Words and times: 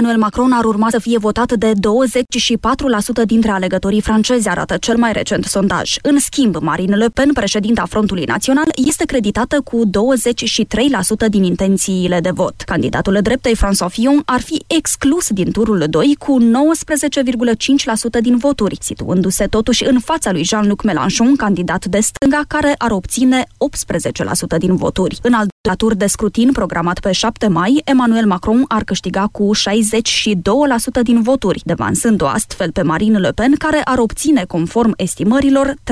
Emmanuel 0.00 0.22
Macron 0.22 0.52
ar 0.52 0.64
urma 0.64 0.90
să 0.90 0.98
fie 0.98 1.18
votat 1.18 1.52
de 1.52 1.72
24% 3.22 3.24
dintre 3.26 3.50
alegătorii 3.50 4.00
francezi, 4.00 4.48
arată 4.48 4.76
cel 4.76 4.96
mai 4.96 5.12
recent 5.12 5.44
sondaj. 5.44 5.96
În 6.02 6.18
schimb, 6.18 6.56
Marine 6.56 6.96
Le 6.96 7.08
Pen, 7.08 7.32
președinta 7.32 7.84
Frontului 7.84 8.24
Național, 8.24 8.64
este 8.74 9.04
creditată 9.04 9.60
cu 9.60 9.82
23% 9.86 11.28
din 11.28 11.42
intențiile 11.42 12.20
de 12.20 12.30
vot. 12.30 12.54
Candidatul 12.60 13.18
dreptei 13.22 13.56
François 13.56 13.88
Fillon 13.88 14.22
ar 14.24 14.40
fi 14.40 14.64
exclus 14.66 15.28
din 15.30 15.50
turul 15.50 15.84
2 15.90 16.16
cu 16.18 16.36
19,5% 16.40 18.20
din 18.20 18.36
voturi, 18.36 18.78
situându-se 18.80 19.46
totuși 19.46 19.84
în 19.84 19.98
fața 20.00 20.32
lui 20.32 20.44
Jean-Luc 20.44 20.82
Mélenchon, 20.82 21.36
candidat 21.36 21.84
de 21.84 22.00
stânga, 22.00 22.40
care 22.48 22.74
ar 22.76 22.90
obține 22.90 23.46
18% 24.54 24.58
din 24.58 24.76
voturi. 24.76 25.18
În 25.22 25.32
al 25.32 25.46
doilea 25.46 25.76
tur 25.78 25.94
de 25.94 26.06
scrutin 26.06 26.52
programat 26.52 27.00
pe 27.00 27.12
7 27.12 27.48
mai, 27.48 27.80
Emmanuel 27.84 28.26
Macron 28.26 28.64
ar 28.68 28.84
câștiga 28.84 29.28
cu 29.32 29.52
60 29.52 29.86
62% 29.87 29.87
din 31.02 31.22
voturi, 31.22 31.60
devansând-o 31.64 32.26
astfel 32.26 32.72
pe 32.72 32.82
Marine 32.82 33.18
Le 33.18 33.32
Pen, 33.32 33.54
care 33.58 33.80
ar 33.84 33.98
obține, 33.98 34.44
conform 34.44 34.92
estimărilor, 34.96 35.74
38%. 35.84 35.90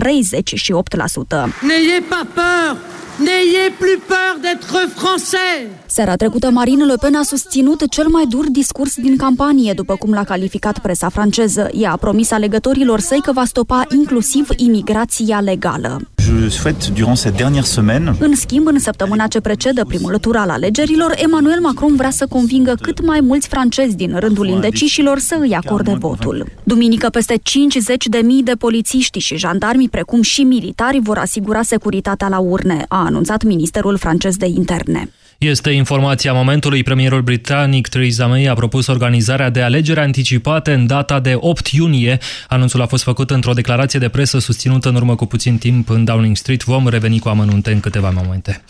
N'ayez 1.63 2.03
pas 2.09 2.27
peur! 2.35 2.77
N'ayez 3.19 3.71
plus 3.79 3.99
peur 4.07 4.35
d'être 4.43 4.77
français! 4.95 5.69
Seara 5.87 6.17
trecută, 6.17 6.51
Marine 6.51 6.85
Le 6.85 6.95
Pen 6.95 7.15
a 7.15 7.23
susținut 7.23 7.89
cel 7.89 8.07
mai 8.07 8.27
dur 8.27 8.45
discurs 8.51 8.95
din 8.95 9.17
campanie, 9.17 9.73
după 9.73 9.97
cum 9.97 10.13
l-a 10.13 10.25
calificat 10.25 10.79
presa 10.79 11.09
franceză. 11.09 11.69
Ea 11.73 11.93
a 11.93 11.97
promis 11.97 12.31
alegătorilor 12.31 13.01
săi 13.01 13.21
că 13.21 13.33
va 13.33 13.45
stopa 13.45 13.85
inclusiv 13.91 14.49
imigrația 14.57 15.41
legală. 15.41 16.01
Je 16.27 16.49
souhaite, 16.49 16.91
durant 16.91 17.15
cette 17.15 17.37
dernière 17.37 17.67
semaine... 17.67 18.15
În 18.19 18.35
schimb, 18.35 18.67
în 18.67 18.79
săptămâna 18.79 19.27
ce 19.27 19.41
precedă 19.41 19.85
primul 19.85 20.19
tur 20.19 20.37
al 20.37 20.51
alegerilor, 20.51 21.15
Emmanuel 21.17 21.61
Macron 21.61 21.97
vrea 21.97 22.11
să 22.11 22.27
convingă 22.27 22.77
cât 22.81 23.07
mai 23.07 23.21
mulți 23.21 23.49
francezi 23.49 23.97
din 23.97 24.17
rândul 24.19 24.49
indecișilor 24.49 25.19
să 25.19 25.37
îi 25.41 25.55
acorde 25.55 25.95
votul. 25.99 26.47
Duminică, 26.63 27.09
peste 27.09 27.39
50 27.43 28.07
de 28.07 28.19
mii 28.19 28.43
de 28.43 28.53
polițiști 28.53 29.19
și 29.19 29.37
jandarmi, 29.37 29.89
precum 29.89 30.23
și 30.23 30.43
militari, 30.43 31.01
vor 31.03 31.19
asigura 31.19 31.63
securitatea 31.63 32.29
la 32.29 32.39
urne, 32.39 32.85
a 32.89 33.05
anunțat 33.05 33.43
Ministerul 33.43 33.97
francez 33.97 34.37
de 34.37 34.47
interne. 34.47 35.11
Este 35.39 35.71
informația 35.71 36.33
momentului. 36.33 36.83
Premierul 36.83 37.23
britanic 37.23 37.89
Theresa 37.89 38.27
May 38.27 38.45
a 38.45 38.55
propus 38.55 38.87
organizarea 38.87 39.51
de 39.51 39.63
alegeri 39.63 40.01
anticipate 40.01 40.73
în 40.73 40.87
data 40.87 41.21
de 41.21 41.35
8 41.37 41.69
iunie. 41.69 42.19
Anunțul 42.49 42.83
a 42.83 42.87
fost 42.87 43.03
făcut 43.03 43.31
într-o 43.31 43.53
declarație 43.53 43.99
de 43.99 44.09
presă 44.09 44.39
susținută 44.39 44.89
în 44.89 44.95
urmă 44.95 45.15
cu 45.15 45.27
puțin 45.27 45.59
timp 45.59 45.89
în 45.89 46.05
Downing 46.05 46.37
Street. 46.37 46.65
Vom 46.65 46.89
reveni 46.89 47.19
cu 47.19 47.29
amănunte 47.29 47.73
în 47.73 47.81
câteva 47.81 48.11
momente. 48.11 48.63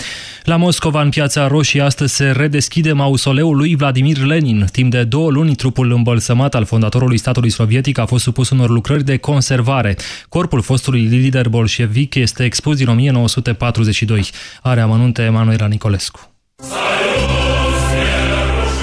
La 0.42 0.56
Moscova, 0.56 1.02
în 1.02 1.08
Piața 1.08 1.46
Roșie, 1.46 1.80
astăzi 1.80 2.14
se 2.14 2.30
redeschide 2.30 2.92
mausoleul 2.92 3.56
lui 3.56 3.76
Vladimir 3.76 4.18
Lenin. 4.18 4.64
Timp 4.72 4.90
de 4.90 5.04
două 5.04 5.30
luni, 5.30 5.54
trupul 5.54 5.92
îmbălsămat 5.92 6.54
al 6.54 6.64
fondatorului 6.64 7.18
statului 7.18 7.50
sovietic 7.50 7.98
a 7.98 8.06
fost 8.06 8.22
supus 8.22 8.50
unor 8.50 8.70
lucrări 8.70 9.04
de 9.04 9.16
conservare. 9.16 9.96
Corpul 10.28 10.62
fostului 10.62 11.02
lider 11.02 11.48
bolșevic 11.48 12.14
este 12.14 12.44
expus 12.44 12.76
din 12.76 12.88
1942. 12.88 14.30
Are 14.62 14.80
amănunte 14.80 15.22
Emanuela 15.22 15.66
Nicolescu. 15.66 16.35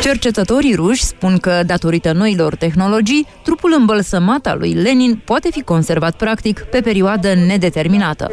Cercetătorii 0.02 0.76
ruși 0.76 1.04
spun 1.04 1.38
că, 1.38 1.62
datorită 1.66 2.12
noilor 2.12 2.56
tehnologii, 2.56 3.28
trupul 3.44 3.76
îmbălsămat 3.78 4.46
al 4.46 4.58
lui 4.58 4.74
Lenin 4.74 5.22
poate 5.26 5.50
fi 5.52 5.62
conservat 5.62 6.16
practic 6.16 6.60
pe 6.60 6.82
perioadă 6.82 7.34
nedeterminată. 7.34 8.30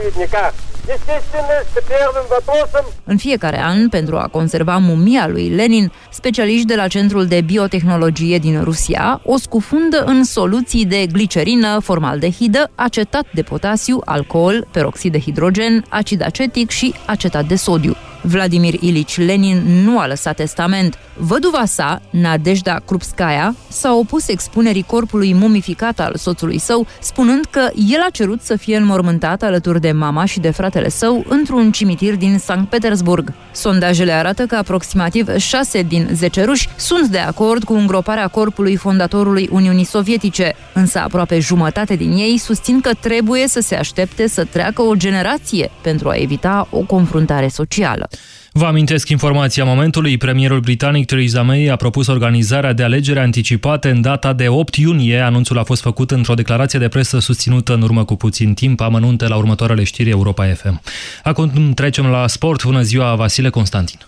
În 3.04 3.16
fiecare 3.16 3.62
an, 3.62 3.88
pentru 3.88 4.16
a 4.16 4.28
conserva 4.32 4.76
mumia 4.76 5.28
lui 5.28 5.48
Lenin, 5.48 5.92
specialiști 6.10 6.66
de 6.66 6.74
la 6.74 6.86
Centrul 6.88 7.26
de 7.26 7.40
Biotehnologie 7.40 8.38
din 8.38 8.62
Rusia 8.62 9.20
o 9.24 9.36
scufundă 9.38 10.04
în 10.06 10.24
soluții 10.24 10.84
de 10.84 11.06
glicerină, 11.12 11.78
formaldehidă, 11.82 12.70
acetat 12.74 13.26
de 13.34 13.42
potasiu, 13.42 14.00
alcool, 14.04 14.66
peroxid 14.70 15.12
de 15.12 15.20
hidrogen, 15.20 15.84
acid 15.88 16.24
acetic 16.24 16.70
și 16.70 16.94
acetat 17.06 17.44
de 17.44 17.56
sodiu. 17.56 17.96
Vladimir 18.22 18.74
Ilici 18.80 19.18
Lenin 19.18 19.82
nu 19.84 19.98
a 19.98 20.06
lăsat 20.06 20.36
testament. 20.36 20.98
Văduva 21.22 21.64
sa, 21.64 22.02
Nadejda 22.10 22.80
Krupskaya, 22.86 23.54
s-a 23.68 23.92
opus 23.92 24.28
expunerii 24.28 24.82
corpului 24.82 25.34
mumificat 25.34 26.00
al 26.00 26.14
soțului 26.16 26.58
său, 26.58 26.86
spunând 27.00 27.44
că 27.50 27.70
el 27.74 28.00
a 28.06 28.10
cerut 28.10 28.42
să 28.42 28.56
fie 28.56 28.76
înmormântat 28.76 29.42
alături 29.42 29.80
de 29.80 29.92
mama 29.92 30.24
și 30.24 30.40
de 30.40 30.50
fratele 30.50 30.88
său 30.88 31.24
într-un 31.28 31.72
cimitir 31.72 32.16
din 32.16 32.38
Sankt 32.38 32.70
Petersburg. 32.70 33.32
Sondajele 33.52 34.12
arată 34.12 34.46
că 34.46 34.56
aproximativ 34.56 35.36
6 35.36 35.82
din 35.82 36.08
10 36.12 36.44
ruși 36.44 36.68
sunt 36.76 37.06
de 37.06 37.18
acord 37.18 37.64
cu 37.64 37.72
îngroparea 37.72 38.28
corpului 38.28 38.76
fondatorului 38.76 39.48
Uniunii 39.52 39.84
Sovietice, 39.84 40.54
însă 40.74 40.98
aproape 40.98 41.38
jumătate 41.38 41.96
din 41.96 42.12
ei 42.12 42.38
susțin 42.38 42.80
că 42.80 42.90
trebuie 43.00 43.48
să 43.48 43.60
se 43.60 43.74
aștepte 43.74 44.28
să 44.28 44.44
treacă 44.44 44.82
o 44.82 44.94
generație 44.94 45.70
pentru 45.82 46.08
a 46.08 46.14
evita 46.14 46.68
o 46.70 46.78
confruntare 46.78 47.48
socială. 47.48 48.08
Vă 48.52 48.66
amintesc 48.66 49.08
informația 49.08 49.64
momentului. 49.64 50.16
Premierul 50.16 50.60
britanic 50.60 51.06
Theresa 51.06 51.42
May 51.42 51.66
a 51.66 51.76
propus 51.76 52.06
organizarea 52.06 52.72
de 52.72 52.82
alegeri 52.82 53.18
anticipate 53.18 53.90
în 53.90 54.00
data 54.00 54.32
de 54.32 54.48
8 54.48 54.76
iunie. 54.76 55.18
Anunțul 55.18 55.58
a 55.58 55.62
fost 55.62 55.82
făcut 55.82 56.10
într-o 56.10 56.34
declarație 56.34 56.78
de 56.78 56.88
presă 56.88 57.18
susținută 57.18 57.74
în 57.74 57.82
urmă 57.82 58.04
cu 58.04 58.16
puțin 58.16 58.54
timp. 58.54 58.80
Amănunte 58.80 59.26
la 59.28 59.36
următoarele 59.36 59.84
știri 59.84 60.10
Europa 60.10 60.46
FM. 60.46 60.80
Acum 61.22 61.72
trecem 61.74 62.06
la 62.06 62.26
sport. 62.26 62.64
Bună 62.64 62.82
ziua, 62.82 63.14
Vasile 63.14 63.50
Constantin. 63.50 63.98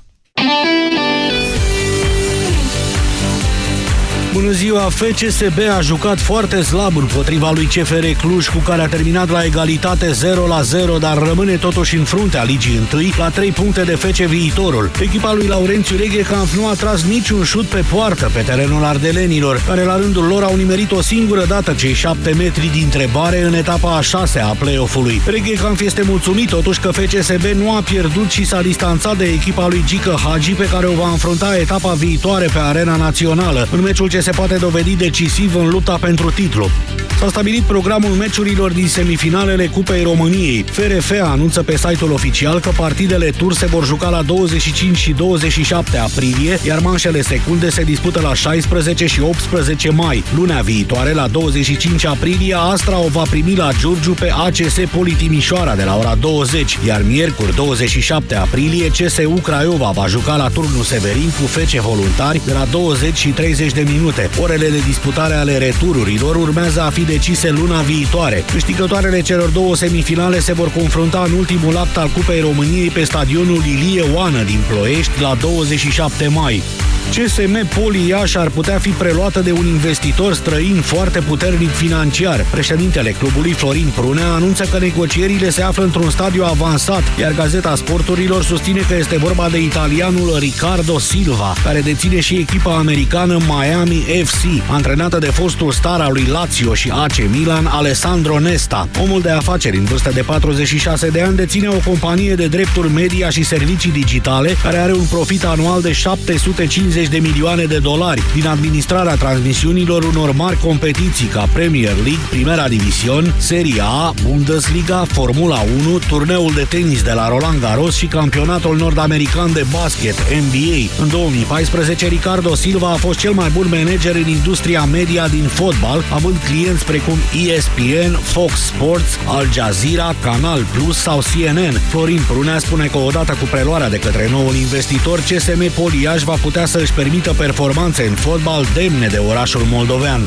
Bună 4.33 4.51
ziua! 4.51 4.81
FCSB 4.81 5.59
a 5.77 5.81
jucat 5.81 6.21
foarte 6.21 6.63
slab 6.63 6.97
împotriva 6.97 7.51
lui 7.55 7.65
CFR 7.65 8.05
Cluj, 8.19 8.49
cu 8.49 8.59
care 8.59 8.83
a 8.83 8.87
terminat 8.87 9.31
la 9.31 9.45
egalitate 9.45 10.13
0 10.13 10.47
la 10.47 10.63
0, 10.63 10.99
dar 10.99 11.19
rămâne 11.19 11.57
totuși 11.57 11.97
în 11.97 12.05
fruntea 12.05 12.43
ligii 12.43 12.77
întâi, 12.77 13.15
la 13.19 13.29
3 13.29 13.51
puncte 13.51 13.83
de 13.83 13.95
FC 13.95 14.17
viitorul. 14.17 14.91
Echipa 15.01 15.33
lui 15.33 15.47
Laurențiu 15.47 15.97
Reghecamp 15.97 16.49
nu 16.49 16.67
a 16.67 16.73
tras 16.73 17.05
niciun 17.05 17.45
șut 17.45 17.67
pe 17.67 17.85
poartă 17.91 18.31
pe 18.33 18.41
terenul 18.41 18.85
ardelenilor, 18.85 19.63
care 19.67 19.85
la 19.85 19.97
rândul 19.97 20.25
lor 20.25 20.43
au 20.43 20.57
nimerit 20.57 20.91
o 20.91 21.01
singură 21.01 21.45
dată 21.45 21.73
cei 21.73 21.93
7 21.93 22.33
metri 22.33 22.71
din 22.73 22.83
întrebare 22.85 23.43
în 23.43 23.55
etapa 23.55 23.97
a 23.97 24.01
6 24.01 24.39
a 24.39 24.55
play-off-ului. 24.59 25.23
Reghecamp 25.27 25.81
este 25.81 26.03
mulțumit 26.03 26.49
totuși 26.49 26.81
că 26.81 26.91
FCSB 26.91 27.45
nu 27.45 27.73
a 27.73 27.81
pierdut 27.81 28.31
și 28.31 28.45
s-a 28.45 28.63
distanțat 28.63 29.17
de 29.17 29.25
echipa 29.25 29.67
lui 29.69 29.83
Gică 29.87 30.19
Hagi, 30.25 30.53
pe 30.53 30.69
care 30.69 30.87
o 30.87 30.93
va 30.93 31.11
înfrunta 31.11 31.57
etapa 31.57 31.93
viitoare 31.93 32.49
pe 32.53 32.59
arena 32.59 32.97
națională. 32.97 33.69
În 33.73 33.81
meciul 33.81 34.09
ce 34.09 34.21
se 34.23 34.31
poate 34.31 34.55
dovedi 34.55 34.97
decisiv 34.97 35.55
în 35.55 35.69
lupta 35.69 35.99
pentru 36.01 36.31
titlu. 36.31 36.71
S-a 37.19 37.29
stabilit 37.29 37.63
programul 37.63 38.11
meciurilor 38.11 38.73
din 38.73 38.89
semifinalele 38.89 39.67
Cupei 39.67 40.03
României. 40.03 40.65
FRF 40.71 41.13
anunță 41.23 41.63
pe 41.63 41.77
site-ul 41.77 42.13
oficial 42.13 42.61
că 42.61 42.71
partidele 42.77 43.31
tur 43.37 43.53
se 43.53 43.67
vor 43.67 43.87
juca 43.87 44.09
la 44.09 44.23
25 44.23 44.97
și 44.97 45.13
27 45.13 45.99
aprilie, 45.99 46.59
iar 46.67 46.79
manșele 46.79 47.23
secunde 47.23 47.71
se 47.71 47.83
dispută 47.83 48.21
la 48.21 48.35
16 48.35 49.07
și 49.07 49.21
18 49.21 49.91
mai. 49.91 50.25
Lunea 50.35 50.61
viitoare, 50.61 51.13
la 51.13 51.29
25 51.29 52.07
aprilie, 52.07 52.57
Astra 52.59 52.99
o 52.99 53.09
va 53.09 53.23
primi 53.31 53.55
la 53.55 53.69
Giurgiu 53.79 54.13
pe 54.13 54.33
ACS 54.37 54.77
Politimișoara 54.95 55.75
de 55.75 55.85
la 55.85 55.97
ora 55.97 56.15
20, 56.21 56.79
iar 56.87 57.03
miercuri 57.03 57.55
27 57.55 58.35
aprilie, 58.35 58.89
CSU 58.89 59.41
Craiova 59.43 59.91
va 59.91 60.07
juca 60.07 60.37
la 60.37 60.49
turnul 60.49 60.83
Severin 60.83 61.31
cu 61.41 61.47
fece 61.47 61.81
voluntari 61.81 62.41
de 62.47 62.53
la 62.53 62.67
20 62.71 63.17
și 63.17 63.29
30 63.29 63.73
de 63.73 63.85
minute 63.93 64.12
minute. 64.17 64.41
Orele 64.41 64.69
de 64.69 64.79
disputare 64.79 65.35
ale 65.35 65.59
retururilor 65.59 66.37
urmează 66.37 66.81
a 66.81 66.91
fi 66.91 67.05
decise 67.05 67.51
luna 67.51 67.81
viitoare. 67.81 68.45
Câștigătoarele 68.53 69.21
celor 69.21 69.49
două 69.49 69.77
semifinale 69.77 70.39
se 70.39 70.53
vor 70.53 70.71
confrunta 70.71 71.23
în 71.27 71.33
ultimul 71.33 71.77
act 71.77 71.97
al 71.97 72.09
Cupei 72.09 72.41
României 72.41 72.91
pe 72.91 73.05
stadionul 73.05 73.65
Ilie 73.65 74.03
Oană 74.15 74.43
din 74.43 74.61
Ploiești 74.69 75.21
la 75.21 75.35
27 75.35 76.29
mai. 76.29 76.63
CSM 77.11 77.69
Poli 77.81 78.09
Iași 78.09 78.39
ar 78.39 78.49
putea 78.49 78.79
fi 78.79 78.89
preluată 78.89 79.41
de 79.41 79.53
un 79.53 79.67
investitor 79.67 80.35
străin 80.35 80.81
foarte 80.81 81.19
puternic 81.19 81.71
financiar. 81.71 82.47
Președintele 82.51 83.11
clubului 83.11 83.53
Florin 83.53 83.93
Prunea 83.95 84.33
anunță 84.33 84.65
că 84.65 84.79
negocierile 84.79 85.51
se 85.51 85.63
află 85.63 85.83
într-un 85.83 86.11
stadiu 86.11 86.45
avansat, 86.45 87.03
iar 87.19 87.33
Gazeta 87.33 87.75
Sporturilor 87.75 88.43
susține 88.43 88.81
că 88.81 88.95
este 88.95 89.17
vorba 89.17 89.49
de 89.49 89.61
italianul 89.61 90.37
Ricardo 90.39 90.99
Silva, 90.99 91.55
care 91.65 91.81
deține 91.81 92.21
și 92.21 92.35
echipa 92.35 92.77
americană 92.77 93.39
Miami 93.47 94.05
FC, 94.25 94.71
antrenată 94.71 95.19
de 95.19 95.27
fostul 95.27 95.73
star 95.73 96.01
al 96.01 96.13
lui 96.13 96.25
Lazio 96.25 96.75
și 96.75 96.91
AC 96.91 97.17
Milan, 97.31 97.67
Alessandro 97.67 98.39
Nesta. 98.39 98.89
Omul 99.03 99.21
de 99.21 99.31
afaceri 99.31 99.77
în 99.77 99.85
vârstă 99.85 100.11
de 100.15 100.23
46 100.23 101.09
de 101.09 101.21
ani 101.21 101.37
deține 101.37 101.69
o 101.69 101.79
companie 101.85 102.35
de 102.35 102.47
drepturi 102.47 102.93
media 102.93 103.31
și 103.31 103.43
servicii 103.43 103.91
digitale, 103.91 104.57
care 104.63 104.77
are 104.77 104.93
un 104.93 105.07
profit 105.11 105.45
anual 105.45 105.81
de 105.81 105.93
750 105.93 106.92
50 106.93 107.21
de 107.21 107.29
milioane 107.29 107.65
de 107.65 107.79
dolari 107.79 108.23
din 108.35 108.47
administrarea 108.47 109.15
transmisiunilor 109.15 110.05
unor 110.05 110.33
mari 110.33 110.57
competiții 110.57 111.27
ca 111.27 111.49
Premier 111.53 111.95
League, 111.95 112.27
Primera 112.31 112.69
Division, 112.69 113.35
Serie 113.39 113.83
A, 113.83 114.13
Bundesliga, 114.23 115.05
Formula 115.09 115.65
1, 115.87 115.99
turneul 115.99 116.53
de 116.55 116.67
tenis 116.69 117.03
de 117.03 117.13
la 117.13 117.29
Roland 117.29 117.61
Garros 117.61 117.97
și 117.97 118.07
campionatul 118.07 118.77
nord-american 118.77 119.53
de 119.53 119.65
basket, 119.71 120.15
NBA. 120.15 121.03
În 121.03 121.09
2014, 121.09 122.09
Ricardo 122.09 122.55
Silva 122.55 122.91
a 122.91 122.97
fost 122.97 123.19
cel 123.19 123.33
mai 123.33 123.51
bun 123.51 123.67
manager 123.71 124.15
în 124.15 124.29
industria 124.29 124.85
media 124.85 125.29
din 125.29 125.45
fotbal, 125.45 126.05
având 126.13 126.37
clienți 126.45 126.85
precum 126.85 127.19
ESPN, 127.47 128.19
Fox 128.23 128.53
Sports, 128.53 129.19
Al 129.27 129.49
Jazeera, 129.53 130.15
Canal 130.23 130.67
Plus 130.73 130.97
sau 130.97 131.19
CNN. 131.19 131.81
Florin 131.89 132.21
Prunea 132.29 132.59
spune 132.59 132.87
că 132.87 132.99
odată 132.99 133.33
cu 133.33 133.45
preluarea 133.51 133.91
de 133.91 133.99
către 133.99 134.29
noul 134.31 134.55
investitor, 134.55 135.19
CSM 135.21 135.73
Poliaș 135.75 136.23
va 136.23 136.35
putea 136.43 136.67
să 136.67 136.82
își 136.83 136.93
permită 136.93 137.33
performanțe 137.33 138.03
în 138.03 138.15
fotbal 138.15 138.65
demne 138.75 139.07
de 139.07 139.19
orașul 139.19 139.61
moldovean. 139.71 140.21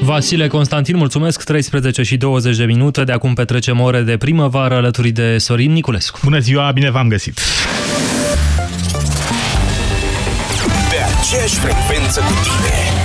Vasile 0.00 0.46
Constantin, 0.46 0.96
mulțumesc, 0.96 1.44
13 1.44 2.02
și 2.02 2.16
20 2.16 2.56
de 2.56 2.64
minute, 2.64 3.04
de 3.04 3.12
acum 3.12 3.34
petrecem 3.34 3.80
ore 3.80 4.00
de 4.00 4.16
primăvară 4.16 4.74
alături 4.74 5.10
de 5.10 5.38
Sorin 5.38 5.72
Niculescu. 5.72 6.18
Bună 6.22 6.38
ziua, 6.38 6.70
bine 6.72 6.90
v-am 6.90 7.08
găsit! 7.08 7.40
Pe 10.90 10.96
aceeași 11.18 11.54
frecvență 11.54 12.20
cu 12.20 12.32
tine 12.42 12.97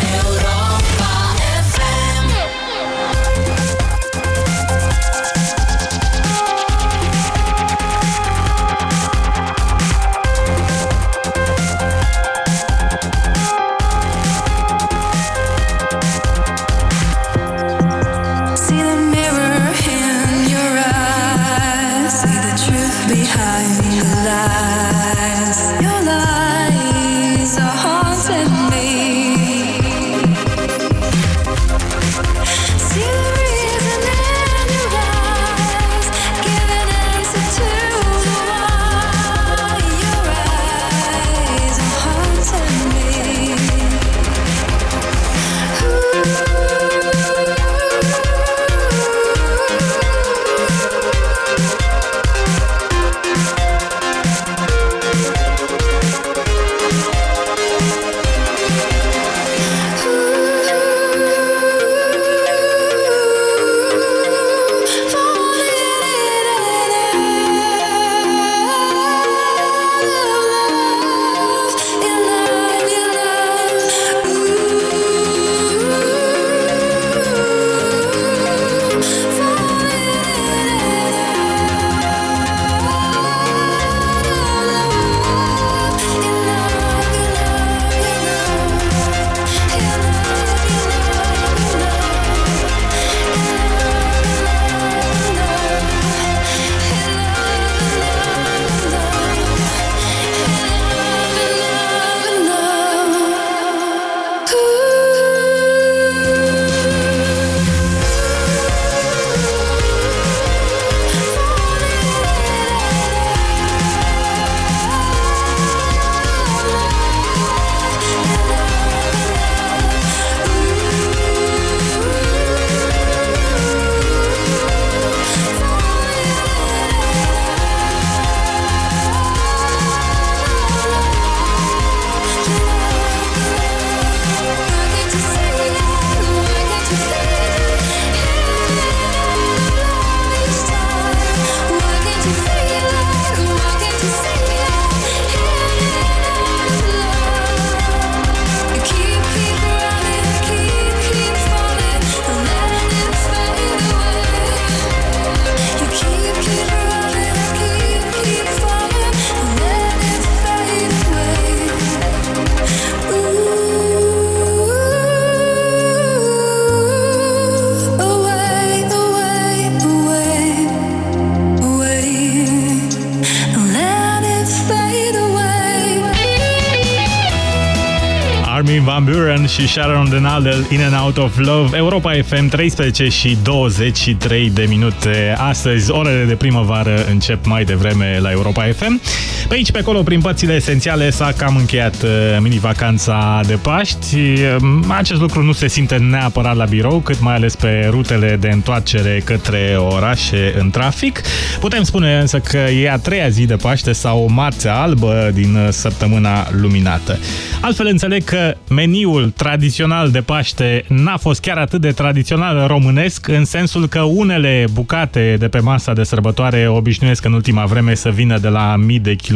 și 179.47 179.68
Sharon 179.68 180.09
Denaldel 180.09 180.66
In 180.69 180.81
and 180.81 181.04
Out 181.04 181.18
of 181.18 181.37
Love. 181.37 181.78
Europa 181.78 182.11
FM 182.25 182.47
13 182.47 183.07
și 183.07 183.37
23 183.44 184.49
de 184.49 184.66
minute. 184.69 185.35
Astăzi 185.37 185.92
orele 185.92 186.23
de 186.23 186.35
primăvară 186.35 187.06
încep 187.09 187.45
mai 187.45 187.63
devreme 187.63 188.19
la 188.21 188.31
Europa 188.31 188.63
FM 188.63 189.02
Pe 189.47 189.54
aici 189.54 189.71
pe 189.71 189.80
acolo 189.80 190.02
prin 190.02 190.21
părțile 190.21 190.54
esențiale 190.54 191.09
s-a 191.09 191.33
cam 191.38 191.56
încheiat 191.56 192.04
uh, 192.04 192.09
mini-vacanța 192.40 193.42
de 193.47 193.54
Paști. 193.62 194.16
Um, 194.62 194.85
Acest 194.97 195.21
lucru 195.21 195.44
nu 195.44 195.52
se 195.52 195.68
simte 195.68 195.97
neapărat 195.97 196.56
la 196.56 196.66
birou 196.66 197.00
Cât 197.00 197.19
mai 197.19 197.35
ales 197.35 197.56
pe 197.56 197.88
rutele 197.90 198.38
de 198.40 198.50
întoarcere 198.50 199.21
către 199.26 199.76
orașe 199.78 200.54
în 200.57 200.69
trafic. 200.69 201.21
Putem 201.59 201.83
spune 201.83 202.18
însă 202.18 202.40
că 202.40 202.57
e 202.57 202.92
a 202.92 202.97
treia 202.97 203.30
zi 203.30 203.45
de 203.45 203.56
Paște 203.56 203.92
sau 203.92 204.30
marțea 204.30 204.76
albă 204.81 205.31
din 205.33 205.56
uh, 205.56 205.68
săptămâna 205.69 206.47
luminată. 206.52 207.19
Altfel 207.62 207.88
înțeleg 207.88 208.23
că 208.23 208.54
meniul 208.69 209.33
tradițional 209.38 210.12
de 210.12 210.21
Paște 210.21 210.85
n-a 210.88 211.18
fost 211.18 211.42
chiar 211.42 211.57
atât 211.57 211.81
de 211.81 211.92
tradițional 211.92 212.68
românesc, 212.68 213.28
în 213.28 213.45
sensul 213.45 213.88
că 213.88 214.02
unele 214.02 214.66
bucate 214.73 215.35
de 215.40 215.47
pe 215.47 215.59
masa 215.59 215.94
de 215.94 216.04
sărbătoare 216.04 216.68
obișnuiesc 216.68 217.26
în 217.26 217.33
ultima 217.33 217.66
vreme 217.66 217.95
să 217.95 218.09
vină 218.09 218.38
de 218.38 218.47
la 218.47 218.76
mii 218.76 219.00
de 219.00 219.14
kilometri 219.14 219.32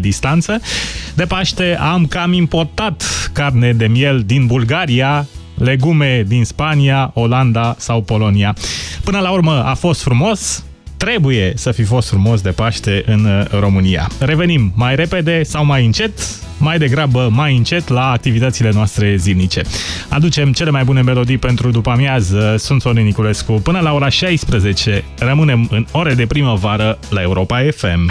distanță. 0.00 0.60
De 1.14 1.24
Paște 1.24 1.76
am 1.80 2.06
cam 2.06 2.32
importat 2.32 3.30
carne 3.32 3.72
de 3.72 3.86
miel 3.86 4.22
din 4.26 4.46
Bulgaria, 4.46 5.26
legume 5.54 6.24
din 6.26 6.44
Spania, 6.44 7.10
Olanda 7.14 7.74
sau 7.78 8.02
Polonia. 8.02 8.56
Până 9.04 9.18
la 9.18 9.30
urmă 9.30 9.64
a 9.66 9.74
fost 9.74 10.02
frumos, 10.02 10.64
trebuie 10.96 11.52
să 11.56 11.70
fi 11.70 11.82
fost 11.82 12.08
frumos 12.08 12.40
de 12.40 12.50
Paște 12.50 13.02
în 13.06 13.46
România. 13.50 14.08
Revenim 14.18 14.72
mai 14.76 14.96
repede 14.96 15.42
sau 15.42 15.64
mai 15.64 15.84
încet 15.84 16.12
mai 16.58 16.78
degrabă 16.78 17.28
mai 17.32 17.56
încet 17.56 17.88
la 17.88 18.10
activitățile 18.10 18.70
noastre 18.74 19.16
zilnice. 19.16 19.62
Aducem 20.08 20.52
cele 20.52 20.70
mai 20.70 20.84
bune 20.84 21.02
melodii 21.02 21.38
pentru 21.38 21.70
după 21.70 21.90
amiază. 21.90 22.54
Sunt 22.58 22.80
Sorin 22.80 23.04
Niculescu. 23.04 23.52
Până 23.52 23.80
la 23.80 23.92
ora 23.92 24.08
16 24.08 25.04
rămânem 25.18 25.68
în 25.70 25.86
ore 25.92 26.14
de 26.14 26.26
primăvară 26.26 26.98
la 27.10 27.22
Europa 27.22 27.58
FM. 27.76 28.10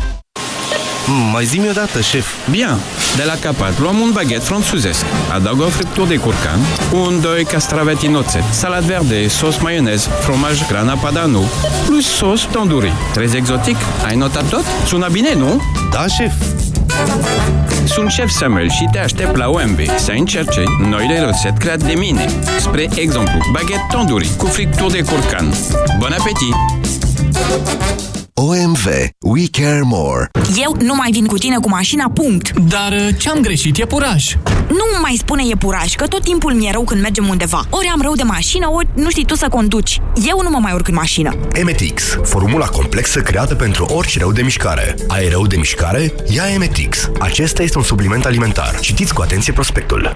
Mm, 1.07 1.31
mai 1.31 1.45
zi-mi 1.45 1.69
odată, 1.69 2.01
șef. 2.01 2.27
Bine, 2.49 2.77
de 3.15 3.23
la 3.23 3.33
capăt 3.41 3.79
luăm 3.79 3.99
un 3.99 4.11
baghet 4.13 4.43
franțuzesc. 4.43 5.05
Adaug 5.33 5.59
o 5.61 5.65
friptură 5.65 6.07
de 6.07 6.15
curcan, 6.15 6.59
un, 6.93 7.21
doi 7.21 7.43
castraveti 7.43 8.05
în 8.05 8.15
oțet, 8.15 8.43
salat 8.51 8.83
verde, 8.83 9.27
sos 9.27 9.57
maionez, 9.57 10.09
fromaj 10.21 10.67
grana 10.67 10.93
padano, 10.93 11.41
plus 11.85 12.05
sos 12.05 12.47
tandoori. 12.51 12.91
Trezi 13.13 13.35
exotic? 13.37 13.75
Ai 14.05 14.15
notat 14.15 14.49
tot? 14.49 14.63
Sună 14.85 15.07
bine, 15.11 15.33
nu? 15.33 15.61
Da, 15.91 16.05
șef. 16.07 16.33
Sunt 17.85 18.11
șef 18.11 18.29
Samuel 18.29 18.69
și 18.69 18.87
te 18.91 18.99
aștept 18.99 19.35
la 19.35 19.49
OMB 19.49 19.79
să 19.97 20.11
încerce 20.11 20.63
noile 20.89 21.19
rețete 21.19 21.55
create 21.59 21.85
de 21.85 21.93
mine. 21.93 22.25
Spre 22.59 22.89
exemplu, 22.95 23.37
baghet 23.51 23.81
tandoori 23.91 24.29
cu 24.37 24.45
friptură 24.45 24.91
de 24.91 25.03
curcan. 25.03 25.53
Bon 25.99 26.11
appetit! 26.11 26.55
OMV. 28.41 28.85
We 29.19 29.47
care 29.51 29.81
more. 29.83 30.29
Eu 30.63 30.75
nu 30.79 30.95
mai 30.95 31.09
vin 31.11 31.25
cu 31.25 31.37
tine 31.37 31.57
cu 31.57 31.69
mașina, 31.69 32.09
punct. 32.13 32.51
Dar 32.59 32.91
uh, 32.91 33.15
ce-am 33.17 33.39
greșit? 33.39 33.77
E 33.77 33.85
puraj. 33.85 34.35
Nu 34.69 34.99
mai 35.01 35.15
spune 35.17 35.43
e 35.49 35.55
puraj, 35.55 35.95
că 35.95 36.07
tot 36.07 36.23
timpul 36.23 36.53
mi-e 36.53 36.71
rău 36.71 36.83
când 36.83 37.01
mergem 37.01 37.27
undeva. 37.27 37.61
Ori 37.69 37.87
am 37.93 38.01
rău 38.01 38.13
de 38.15 38.23
mașină, 38.23 38.69
ori 38.69 38.87
nu 38.93 39.09
știi 39.09 39.25
tu 39.25 39.35
să 39.35 39.47
conduci. 39.49 40.01
Eu 40.27 40.39
nu 40.43 40.49
mă 40.49 40.57
mai 40.61 40.73
urc 40.73 40.87
în 40.87 40.93
mașină. 40.93 41.35
Emetix. 41.53 42.03
Formula 42.23 42.65
complexă 42.65 43.19
creată 43.21 43.55
pentru 43.55 43.85
orice 43.85 44.19
rău 44.19 44.31
de 44.31 44.41
mișcare. 44.41 44.95
Ai 45.07 45.29
rău 45.29 45.47
de 45.47 45.55
mișcare? 45.55 46.13
Ia 46.29 46.43
Emetix. 46.53 47.09
Acesta 47.19 47.63
este 47.63 47.77
un 47.77 47.83
supliment 47.83 48.25
alimentar. 48.25 48.79
Citiți 48.79 49.13
cu 49.13 49.21
atenție 49.21 49.53
prospectul. 49.53 50.15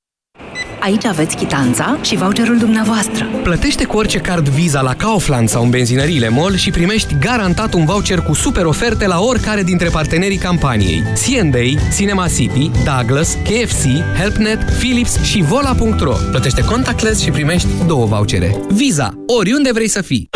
Aici 0.81 1.05
aveți 1.05 1.35
chitanța 1.35 1.99
și 2.01 2.15
voucherul 2.15 2.57
dumneavoastră. 2.57 3.25
Plătește 3.43 3.85
cu 3.85 3.97
orice 3.97 4.17
card 4.17 4.47
Visa 4.47 4.81
la 4.81 4.93
Kaufland 4.93 5.49
sau 5.49 5.63
în 5.63 5.69
benzinăriile 5.69 6.29
MOL 6.29 6.55
și 6.55 6.71
primești 6.71 7.15
garantat 7.19 7.73
un 7.73 7.85
voucher 7.85 8.19
cu 8.19 8.33
super 8.33 8.65
oferte 8.65 9.07
la 9.07 9.19
oricare 9.19 9.63
dintre 9.63 9.89
partenerii 9.89 10.37
campaniei. 10.37 11.01
C&A, 11.01 11.93
Cinema 11.97 12.27
City, 12.27 12.71
Douglas, 12.85 13.37
KFC, 13.43 13.83
HelpNet, 14.17 14.59
Philips 14.79 15.23
și 15.23 15.41
Vola.ro. 15.41 16.13
Plătește 16.29 16.63
contactless 16.63 17.21
și 17.21 17.31
primești 17.31 17.67
două 17.87 18.05
vouchere. 18.05 18.55
Visa, 18.69 19.13
oriunde 19.27 19.71
vrei 19.73 19.87
să 19.87 20.01
fii. 20.01 20.29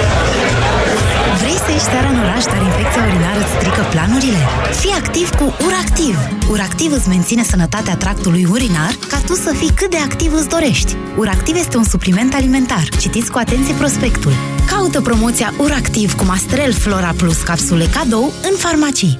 Vrei 1.66 1.80
să 1.80 1.84
ieși 1.84 1.94
seara 1.94 2.10
în 2.16 2.20
oraș, 2.20 2.44
dar 2.44 2.62
infecția 2.62 3.04
urinară 3.10 3.40
îți 3.40 3.54
strică 3.58 3.82
planurile? 3.92 4.42
Fii 4.80 4.96
activ 5.02 5.30
cu 5.30 5.56
URACTIV! 5.66 6.18
URACTIV 6.50 6.92
îți 6.92 7.08
menține 7.08 7.44
sănătatea 7.44 7.96
tractului 7.96 8.48
urinar 8.52 8.94
ca 9.08 9.18
tu 9.26 9.34
să 9.34 9.54
fii 9.60 9.72
cât 9.76 9.90
de 9.90 9.98
activ 9.98 10.34
îți 10.34 10.50
dorești. 10.50 10.96
URACTIV 11.18 11.56
este 11.56 11.78
un 11.78 11.84
supliment 11.84 12.34
alimentar. 12.34 12.88
Citiți 13.00 13.32
cu 13.32 13.38
atenție 13.38 13.74
prospectul. 13.74 14.32
Caută 14.72 15.02
promoția 15.02 15.54
URACTIV 15.58 16.14
cu 16.16 16.24
Mastrel 16.24 16.74
Flora 16.74 17.14
Plus 17.18 17.42
capsule 17.42 17.86
cadou 17.86 18.32
în 18.50 18.58
farmacii. 18.58 19.20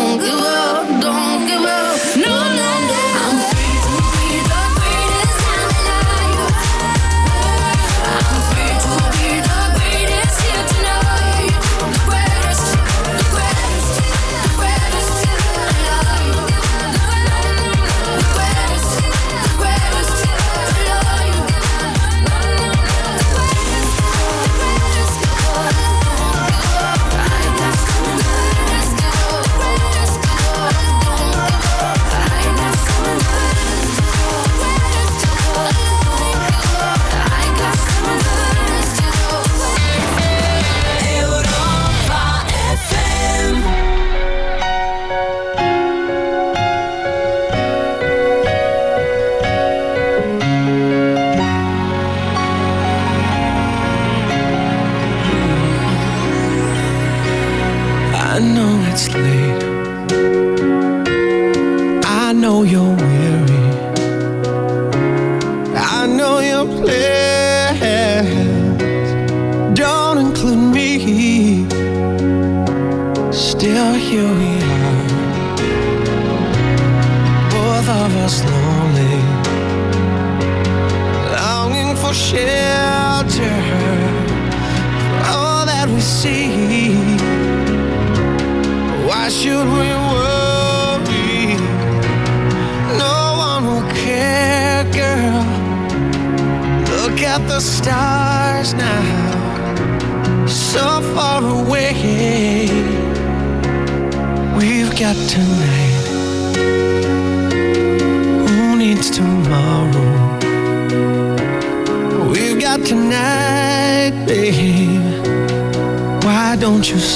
it's 58.91 59.07
late. 59.15 60.40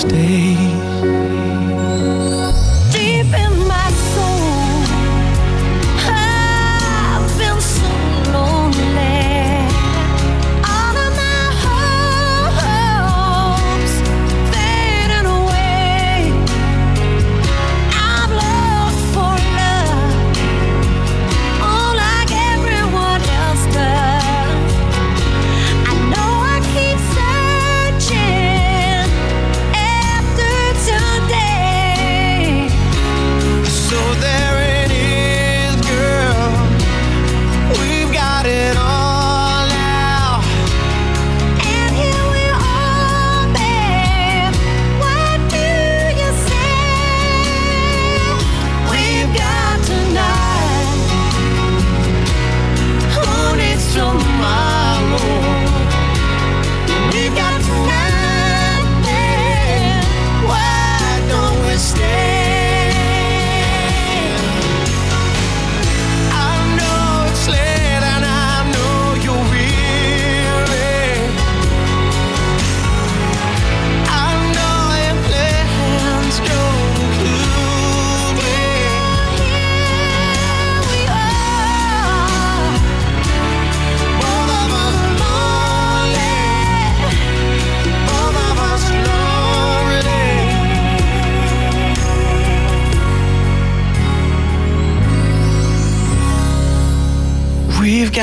Stay? 0.09 0.34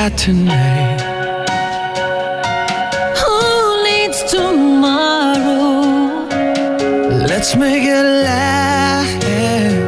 Got 0.03 0.19
tonight. 0.19 1.01
Who 3.21 3.85
needs 3.85 4.25
tomorrow? 4.25 6.27
Let's 7.29 7.55
make 7.55 7.85
it 7.85 8.03
last. 8.03 9.82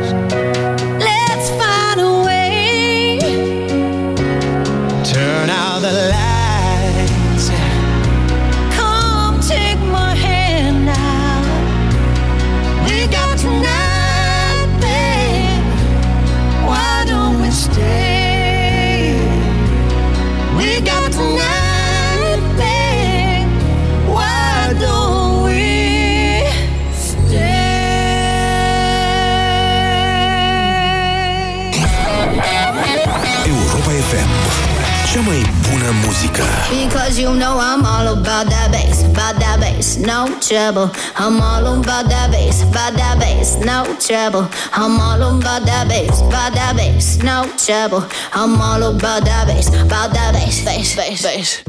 Because 36.75 37.19
you 37.21 37.33
know 37.35 37.57
I'm 37.61 37.87
all 37.87 38.19
about 38.19 38.47
that 38.51 38.73
bass, 38.73 39.05
about 39.05 39.39
that 39.39 39.61
bass, 39.61 39.97
no 39.97 40.27
trouble. 40.41 40.91
I'm 41.15 41.41
all 41.41 41.81
about 41.81 42.09
that 42.09 42.33
bass, 42.33 42.63
about 42.63 42.95
that 42.95 43.19
bass, 43.21 43.55
no 43.63 43.85
trouble. 44.01 44.49
I'm 44.73 44.99
all 44.99 45.23
about 45.39 45.65
that 45.67 45.87
bass, 45.89 46.21
about 46.21 46.53
that 46.55 46.75
bass, 46.77 47.23
no 47.23 47.47
trouble. 47.57 48.03
I'm 48.33 48.61
all 48.61 48.83
about 48.97 49.25
that 49.25 49.47
bass, 49.47 49.69
about 49.69 50.13
that 50.15 50.35
bass, 50.35 50.65
bass, 50.65 50.97
bass, 50.97 51.23
bass. 51.23 51.63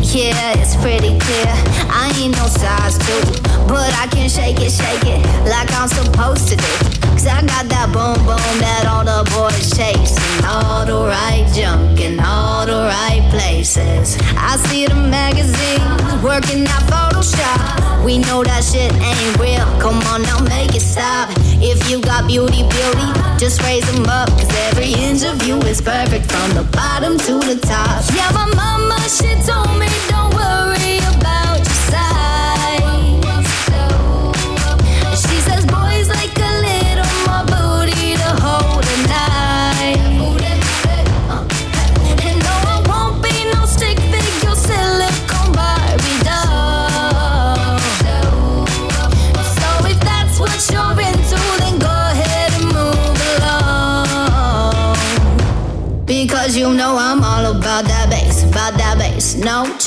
Yeah, 0.00 0.56
it's 0.56 0.76
pretty 0.76 1.18
clear. 1.18 1.52
I 1.92 2.08
ain't 2.16 2.34
no 2.34 2.46
size 2.48 2.96
two, 2.96 3.20
but 3.68 3.92
I 4.00 4.08
can 4.10 4.30
shake 4.30 4.60
it, 4.60 4.72
shake 4.72 5.04
it 5.04 5.20
like 5.44 5.70
I'm 5.76 5.88
supposed 5.88 6.48
to 6.48 6.56
do. 6.56 6.87
Cause 7.18 7.26
I 7.26 7.42
got 7.42 7.66
that 7.66 7.90
boom 7.90 8.14
boom 8.22 8.54
that 8.62 8.86
all 8.86 9.02
the 9.02 9.26
boys 9.34 9.74
chase. 9.74 10.14
And 10.38 10.46
all 10.46 10.86
the 10.86 11.02
right 11.10 11.42
junk 11.50 11.98
in 11.98 12.20
all 12.20 12.64
the 12.64 12.86
right 12.86 13.26
places. 13.34 14.14
I 14.38 14.54
see 14.70 14.86
the 14.86 14.94
magazines 14.94 15.82
working 16.22 16.62
out 16.70 16.86
Photoshop. 16.86 18.06
We 18.06 18.18
know 18.18 18.44
that 18.44 18.62
shit 18.62 18.94
ain't 18.94 19.34
real. 19.34 19.66
Come 19.82 19.98
on 20.14 20.22
now, 20.22 20.38
make 20.46 20.78
it 20.78 20.86
stop. 20.86 21.34
If 21.58 21.90
you 21.90 21.98
got 22.00 22.28
beauty, 22.30 22.62
beauty, 22.70 23.08
just 23.34 23.66
raise 23.66 23.82
them 23.90 24.06
up. 24.06 24.30
Cause 24.38 24.54
every 24.70 24.94
inch 24.94 25.26
of 25.26 25.42
you 25.42 25.58
is 25.66 25.82
perfect 25.82 26.30
from 26.30 26.54
the 26.54 26.62
bottom 26.70 27.18
to 27.18 27.34
the 27.42 27.58
top. 27.66 27.98
Yeah, 28.14 28.30
my 28.30 28.46
mama, 28.54 28.67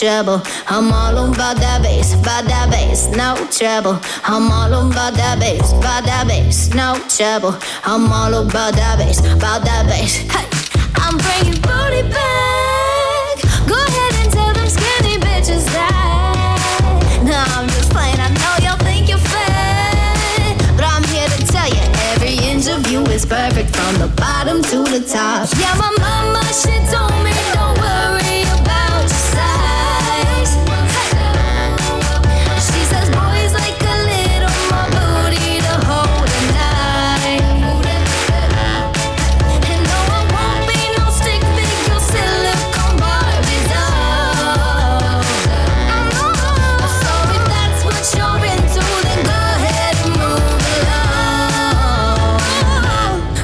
trouble. 0.01 0.41
I'm 0.65 0.91
all 0.91 1.15
on 1.15 1.31
by 1.33 1.53
that 1.53 1.83
bass, 1.83 2.15
by 2.25 2.41
that 2.49 2.71
bass, 2.71 3.05
no 3.13 3.37
trouble. 3.53 4.01
I'm 4.25 4.49
all 4.49 4.73
on 4.73 4.89
by 4.89 5.11
that 5.13 5.37
bass, 5.37 5.73
by 5.73 6.01
that 6.01 6.25
bass, 6.27 6.73
no 6.73 6.97
trouble. 7.05 7.53
I'm 7.85 8.11
all 8.11 8.33
on 8.33 8.47
by 8.47 8.71
that 8.73 8.97
bass, 8.97 9.21
by 9.37 9.61
that 9.61 9.85
bass. 9.85 10.25
Hey, 10.25 10.49
I'm 10.97 11.21
bringing 11.21 11.61
booty 11.61 12.01
back. 12.09 13.45
Go 13.69 13.77
ahead 13.77 14.13
and 14.25 14.33
tell 14.33 14.49
them 14.57 14.65
skinny 14.65 15.21
bitches 15.21 15.69
that. 15.69 17.21
No, 17.21 17.37
I'm 17.37 17.69
just 17.69 17.93
playing. 17.93 18.17
I 18.17 18.33
know 18.41 18.53
y'all 18.65 18.81
think 18.81 19.05
you're 19.05 19.21
fat, 19.21 20.57
but 20.73 20.81
I'm 20.81 21.05
here 21.13 21.29
to 21.29 21.39
tell 21.45 21.69
you 21.69 21.85
every 22.09 22.41
inch 22.49 22.65
of 22.65 22.89
you 22.89 23.05
is 23.13 23.23
perfect 23.23 23.69
from 23.77 24.01
the 24.01 24.09
bottom 24.17 24.65
to 24.65 24.77
the 24.81 25.05
top. 25.05 25.45
Yeah, 25.61 25.77
my 25.77 25.93
mama, 26.01 26.41
she 26.49 26.73
told 26.89 27.21
me. 27.21 27.40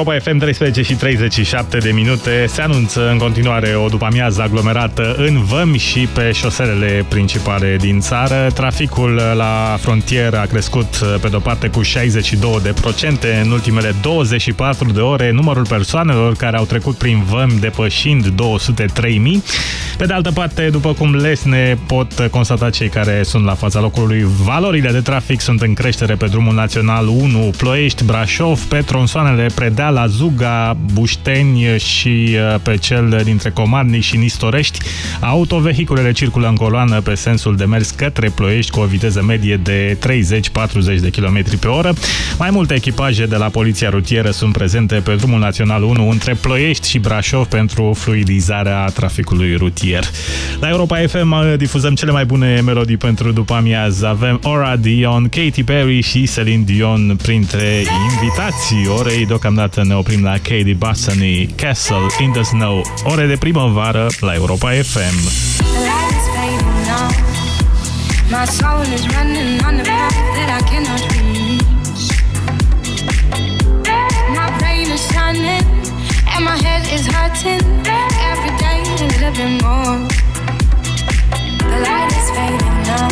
Europa 0.00 0.30
FM 0.30 0.38
13 0.38 0.82
și 0.82 0.94
37 0.94 1.78
de 1.78 1.90
minute 1.90 2.44
se 2.48 2.62
anunță 2.62 3.10
în 3.10 3.18
continuare 3.18 3.74
o 3.74 3.88
după-amiază 3.88 4.42
aglomerată 4.42 5.14
în 5.18 5.42
vămi 5.42 5.78
și 5.78 6.08
pe 6.14 6.32
șoselele 6.32 7.04
principale 7.08 7.76
din 7.80 8.00
țară. 8.00 8.50
Traficul 8.54 9.20
la 9.34 9.76
frontieră 9.80 10.38
a 10.38 10.44
crescut 10.44 10.96
pe 11.20 11.28
de-o 11.28 11.38
parte 11.38 11.68
cu 11.68 11.80
62% 11.84 11.86
în 13.44 13.50
ultimele 13.50 13.94
24 14.02 14.92
de 14.92 15.00
ore, 15.00 15.30
numărul 15.30 15.66
persoanelor 15.66 16.36
care 16.36 16.56
au 16.56 16.64
trecut 16.64 16.96
prin 16.96 17.22
vămi 17.22 17.58
depășind 17.60 18.28
203.000. 18.28 18.34
Pe 19.96 20.06
de 20.06 20.12
altă 20.12 20.30
parte, 20.30 20.68
după 20.70 20.92
cum 20.92 21.14
lesne 21.14 21.78
pot 21.86 22.28
constata 22.30 22.70
cei 22.70 22.88
care 22.88 23.22
sunt 23.22 23.44
la 23.44 23.54
fața 23.54 23.80
locului, 23.80 24.26
valorile 24.44 24.90
de 24.90 25.00
trafic 25.00 25.40
sunt 25.40 25.62
în 25.62 25.74
creștere 25.74 26.14
pe 26.14 26.26
drumul 26.26 26.54
național 26.54 27.06
1 27.06 27.50
Ploiești, 27.56 28.04
Brașov, 28.04 28.60
pe 28.60 28.80
tronsoanele 28.86 29.46
Predeala, 29.90 30.12
Zuga, 30.16 30.76
Bușteni 30.92 31.78
și 31.78 32.08
uh, 32.08 32.60
pe 32.62 32.76
cel 32.76 33.20
dintre 33.24 33.50
Comarnic 33.50 34.02
și 34.02 34.16
Nistorești. 34.16 34.78
Autovehiculele 35.20 36.12
circulă 36.12 36.48
în 36.48 36.54
coloană 36.54 37.00
pe 37.00 37.14
sensul 37.14 37.56
de 37.56 37.64
mers 37.64 37.90
către 37.90 38.28
Ploiești 38.28 38.70
cu 38.70 38.80
o 38.80 38.84
viteză 38.84 39.22
medie 39.22 39.56
de 39.56 39.98
30-40 40.06 41.00
de 41.00 41.10
km 41.10 41.58
pe 41.58 41.66
oră. 41.66 41.94
Mai 42.38 42.50
multe 42.50 42.74
echipaje 42.74 43.26
de 43.26 43.36
la 43.36 43.48
Poliția 43.48 43.90
Rutieră 43.90 44.30
sunt 44.30 44.52
prezente 44.52 44.94
pe 44.94 45.14
drumul 45.14 45.38
național 45.38 45.82
1 45.82 46.08
între 46.08 46.34
Ploiești 46.34 46.88
și 46.88 46.98
Brașov 46.98 47.46
pentru 47.46 47.92
fluidizarea 47.96 48.84
traficului 48.84 49.56
rutier. 49.56 50.04
La 50.60 50.68
Europa 50.68 50.96
FM 51.06 51.30
uh, 51.30 51.54
difuzăm 51.56 51.94
cele 51.94 52.10
mai 52.10 52.24
bune 52.24 52.60
melodii 52.64 52.96
pentru 52.96 53.32
după 53.32 53.54
amiază. 53.54 54.06
Avem 54.06 54.40
Ora 54.42 54.76
Dion, 54.76 55.28
Katy 55.28 55.64
Perry 55.64 56.00
și 56.00 56.28
Celine 56.34 56.62
Dion 56.64 57.18
printre 57.22 57.82
invitații 58.10 58.86
orei. 58.98 59.26
Deocamdată 59.26 59.79
ne 59.84 59.94
oprim 59.94 60.22
la 60.24 60.38
Katie 60.38 60.74
Bassani, 60.74 61.46
Castle 61.56 62.06
in 62.18 62.32
the 62.32 62.42
Snow, 62.42 62.82
ore 63.04 63.26
de 63.26 63.36
primăvară 63.36 64.06
la 64.20 64.34
Europa 64.34 64.70
FM. 64.70 65.16
The 65.56 65.64
light 65.88 66.12
is 66.18 66.26
fading 66.36 66.80
now. 66.90 67.08
My 68.30 68.44
soul 68.58 68.84
is 68.96 69.04
running 69.14 69.64
on 69.66 69.76
the 69.76 69.84
path 69.92 70.16
that 70.36 70.48
I 70.58 70.60
cannot 70.70 71.02
reach. 71.12 72.02
My 74.38 74.48
brain 74.58 74.88
is 74.96 75.02
shining 75.12 75.66
and 76.34 76.42
my 76.44 76.56
head 76.64 76.82
is 76.96 77.04
hurting. 77.14 77.64
Every 78.30 78.52
day 78.64 78.78
a 78.94 79.06
little 79.12 79.32
bit 79.38 79.52
more. 79.64 79.98
The 81.70 81.78
light 81.88 82.12
is 82.20 82.28
fading 82.36 82.78
now. 82.90 83.08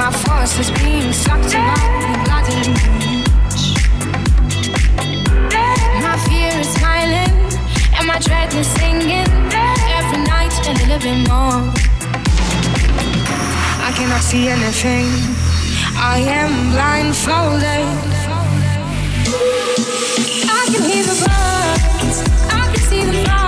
My 0.00 0.10
force 0.22 0.54
is 0.62 0.70
being 0.80 1.12
sucked 1.12 1.54
along 1.54 1.92
the 2.02 2.10
bloody 2.24 2.58
leech. 2.76 3.15
My 8.16 8.20
dread 8.22 8.54
is 8.54 8.66
singing. 8.66 9.28
Every 9.98 10.22
night 10.24 10.54
a 10.66 10.72
little 10.80 10.98
bit 10.98 11.28
more. 11.28 11.60
I 13.88 13.92
cannot 13.94 14.22
see 14.22 14.48
anything. 14.48 15.04
I 15.98 16.20
am 16.40 16.70
blindfolded. 16.72 17.86
I 20.48 20.62
can 20.72 20.82
hear 20.90 21.04
the 21.04 21.16
birds. 21.26 22.18
I 22.50 22.72
can 22.72 22.82
see 22.88 23.04
the 23.04 23.24
fly. 23.24 23.45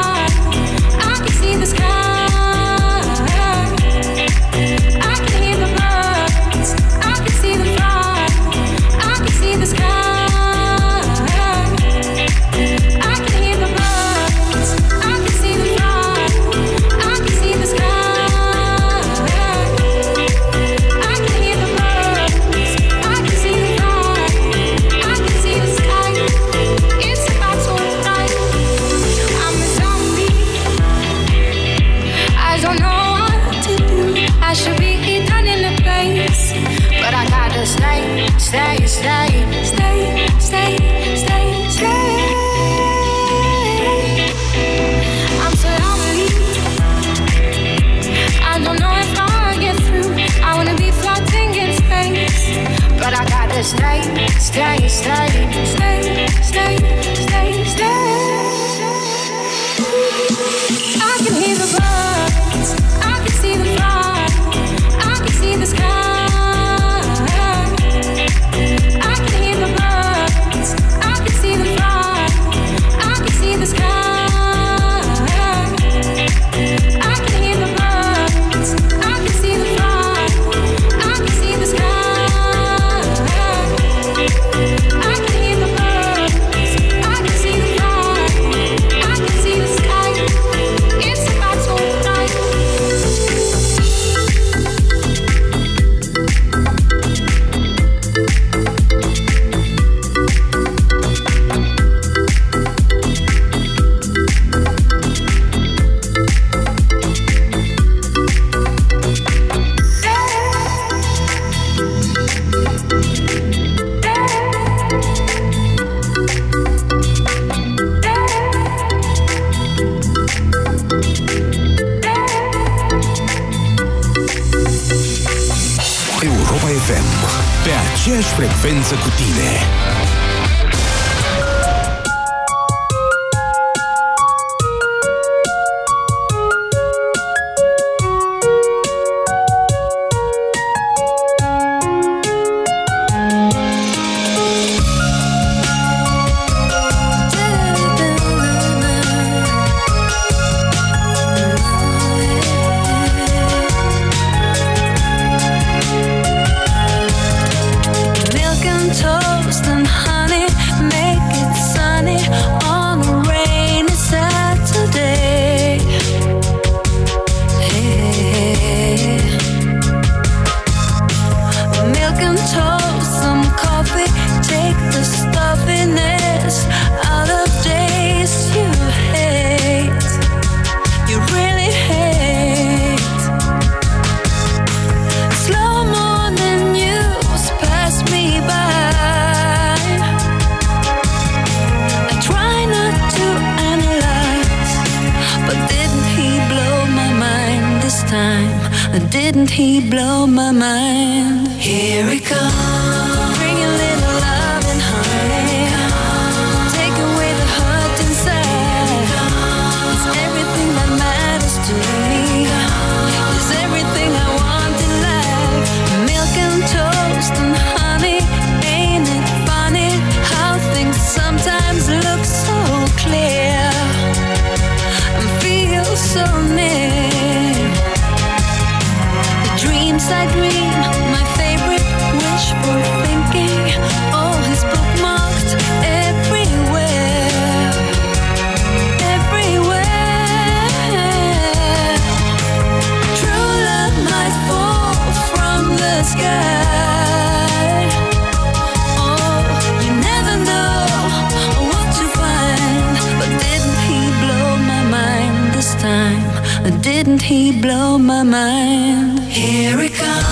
time. 255.79 256.81
Didn't 256.81 257.23
he 257.23 257.61
blow 257.61 257.99
my 257.99 258.23
mind? 258.23 259.21
Here 259.21 259.79
it 259.79 259.95
comes 259.95 260.25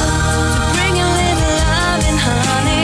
to 0.54 0.72
bring 0.74 0.94
a 1.06 1.08
little 1.20 1.52
love 1.62 2.02
and 2.10 2.18
honey. 2.18 2.75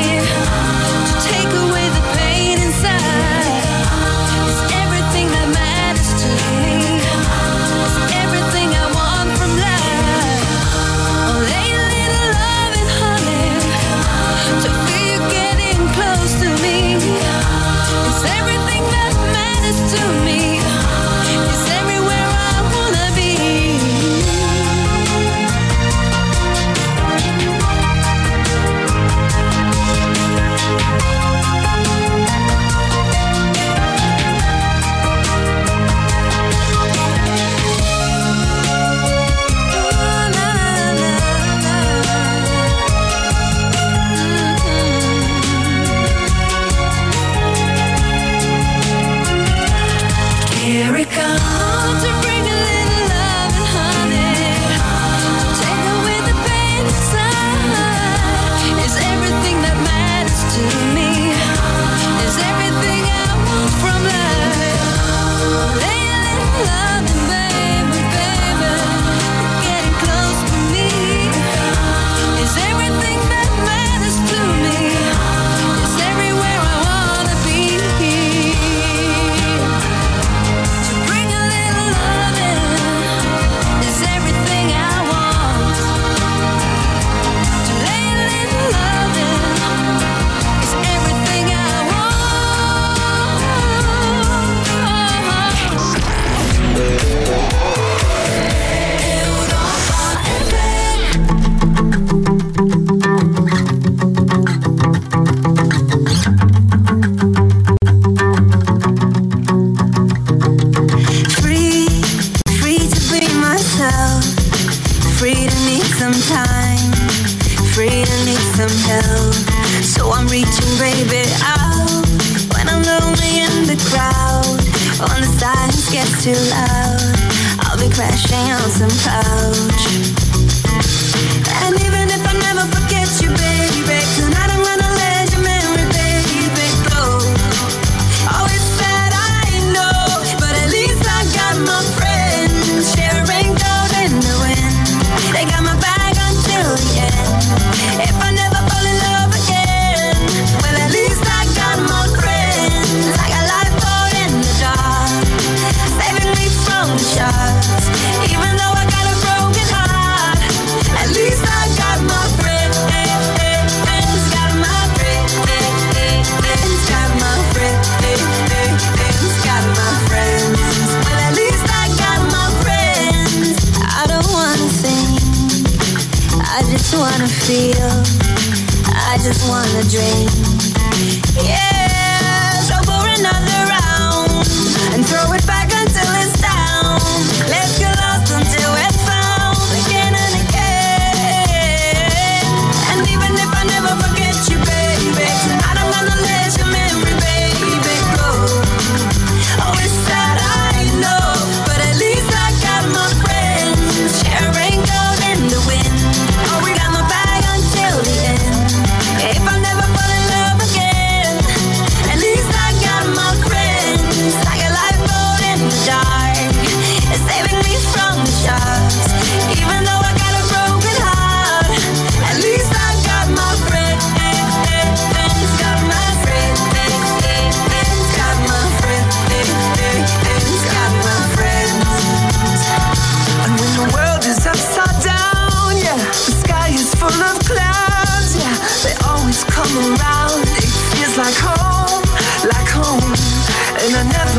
I 177.54 179.18
just 179.22 179.46
wanna 179.46 179.82
dream. 179.90 180.51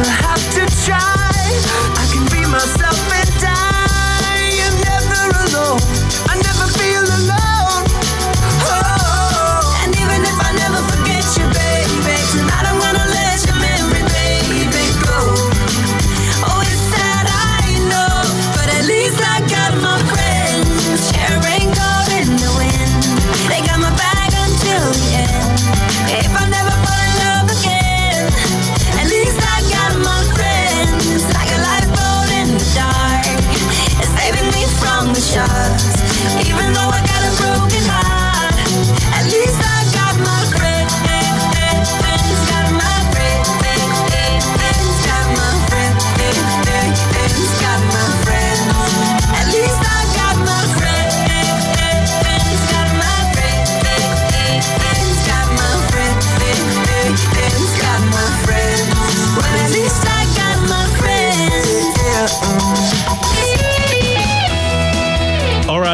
Have 0.08 0.50
to 0.52 0.66
try. 0.86 1.23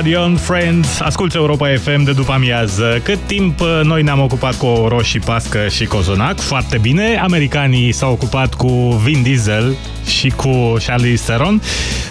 Oradion 0.09 0.35
Friends, 0.35 0.99
ascultă 0.99 1.37
Europa 1.37 1.67
FM 1.67 2.03
de 2.03 2.11
după 2.11 2.31
amiază. 2.31 2.99
Cât 3.03 3.19
timp 3.25 3.59
uh, 3.59 3.79
noi 3.83 4.01
ne-am 4.01 4.19
ocupat 4.19 4.55
cu 4.55 4.65
o 4.65 4.87
roșii 4.87 5.19
pască 5.19 5.67
și 5.67 5.85
cozonac, 5.85 6.39
foarte 6.39 6.77
bine. 6.77 7.19
Americanii 7.21 7.91
s-au 7.91 8.11
ocupat 8.11 8.53
cu 8.53 8.67
Vin 9.03 9.23
Diesel 9.23 9.75
și 10.05 10.29
cu 10.29 10.77
Charlize 10.85 11.23
Theron. 11.25 11.61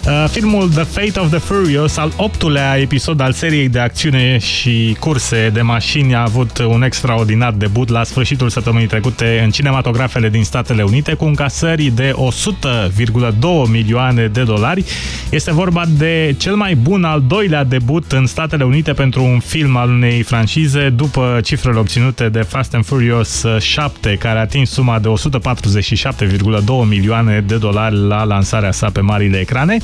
Uh, 0.07 0.25
Filmul 0.31 0.69
The 0.69 0.83
Fate 0.83 1.21
of 1.21 1.31
the 1.31 1.39
Furious, 1.39 1.97
al 1.97 2.13
optulea 2.17 2.79
episod 2.79 3.21
al 3.21 3.33
seriei 3.33 3.69
de 3.69 3.79
acțiune 3.79 4.39
și 4.39 4.97
curse 5.01 5.51
de 5.53 5.61
mașini, 5.63 6.15
a 6.15 6.23
avut 6.23 6.59
un 6.59 6.83
extraordinar 6.83 7.53
debut 7.53 7.89
la 7.89 8.05
sfârșitul 8.05 8.49
săptămânii 8.49 8.87
trecute 8.87 9.41
în 9.45 9.51
cinematografele 9.51 10.29
din 10.29 10.45
Statele 10.45 10.83
Unite 10.83 11.15
cu 11.15 11.25
încasări 11.25 11.85
de 11.85 12.13
100,2 12.13 13.71
milioane 13.71 14.27
de 14.27 14.43
dolari. 14.43 14.85
Este 15.31 15.53
vorba 15.53 15.85
de 15.89 16.35
cel 16.39 16.55
mai 16.55 16.75
bun 16.75 17.05
al 17.05 17.23
doilea 17.27 17.65
debut 17.65 18.13
în 18.13 18.27
Statele 18.27 18.65
Unite 18.65 18.93
pentru 18.93 19.23
un 19.23 19.39
film 19.39 19.77
al 19.77 19.91
unei 19.91 20.23
francize 20.23 20.89
după 20.89 21.41
cifrele 21.45 21.79
obținute 21.79 22.29
de 22.29 22.41
Fast 22.41 22.75
and 22.75 22.85
Furious 22.85 23.45
7, 23.59 24.17
care 24.17 24.39
a 24.39 24.41
atins 24.41 24.71
suma 24.71 24.99
de 24.99 25.09
147,2 25.09 26.65
milioane 26.89 27.45
de 27.47 27.57
dolari 27.57 27.97
la 28.07 28.25
lansarea 28.25 28.73
sa 28.73 28.91
pe 28.91 29.01
marile 29.01 29.39
ecrane. 29.39 29.79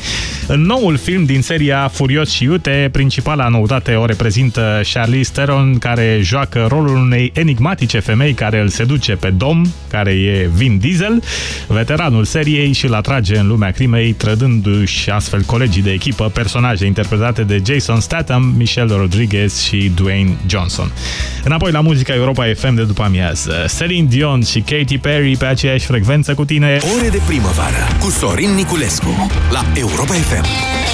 În 0.47 0.61
noul 0.61 0.97
film 0.97 1.25
din 1.25 1.43
seria 1.43 1.91
Furios 1.93 2.31
și 2.31 2.45
Iute, 2.45 2.89
principala 2.93 3.49
noutate 3.49 3.95
o 3.95 4.05
reprezintă 4.05 4.81
Charlize 4.93 5.31
Theron, 5.33 5.79
care 5.79 6.21
joacă 6.23 6.67
rolul 6.69 6.97
unei 6.97 7.33
enigmatice 7.35 7.99
femei 7.99 8.33
care 8.33 8.61
îl 8.61 8.69
seduce 8.69 9.13
pe 9.13 9.31
Dom, 9.31 9.63
care 9.91 10.11
e 10.11 10.51
Vin 10.55 10.79
Diesel, 10.79 11.23
veteranul 11.67 12.25
seriei 12.25 12.73
și 12.73 12.85
îl 12.85 12.95
atrage 12.95 13.39
în 13.39 13.47
lumea 13.47 13.71
crimei, 13.71 14.13
trădându-și 14.13 15.11
astfel 15.11 15.43
colegii 15.43 15.83
de 15.83 15.91
echipă, 15.91 16.31
personaje 16.35 16.87
interpretate 16.87 17.43
de 17.43 17.63
Jason 17.67 18.01
Statham, 18.01 18.55
Michelle 18.57 18.95
Rodriguez 18.97 19.61
și 19.61 19.93
Dwayne 19.95 20.31
Johnson. 20.47 20.93
Înapoi 21.45 21.73
la 21.73 21.81
muzica 21.81 22.15
Europa 22.15 22.45
FM 22.57 22.75
de 22.75 22.83
după 22.83 23.03
amiază. 23.03 23.65
Celine 23.79 24.07
Dion 24.09 24.43
și 24.43 24.61
Katy 24.61 24.99
Perry 24.99 25.37
pe 25.37 25.45
aceeași 25.45 25.87
frecvență 25.87 26.35
cu 26.35 26.45
tine. 26.45 26.79
Ore 26.99 27.09
de 27.09 27.21
primăvară 27.27 27.89
cu 28.01 28.11
Sorin 28.11 28.51
Niculescu 28.51 29.31
la 29.51 29.65
Europa 29.75 29.94
FM. 30.03 30.94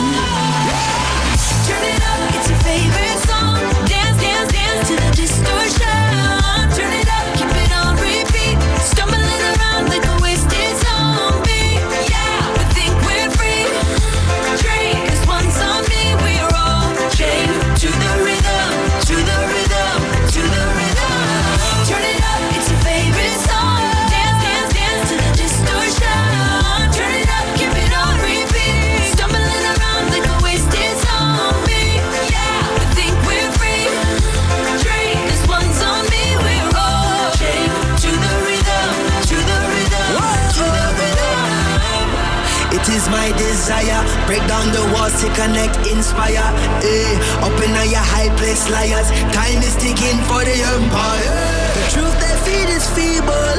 to 45.21 45.29
connect, 45.37 45.77
inspire. 45.85 46.49
Eh. 46.81 47.45
Open 47.45 47.69
all 47.77 47.85
your 47.85 48.01
high 48.01 48.33
place 48.41 48.65
liars. 48.73 49.05
Time 49.37 49.61
is 49.61 49.75
ticking 49.77 50.17
for 50.25 50.41
the 50.41 50.57
empire. 50.73 51.37
The 51.77 51.83
truth 51.93 52.15
they 52.17 52.35
feed 52.41 52.69
is 52.73 52.85
feeble, 52.97 53.57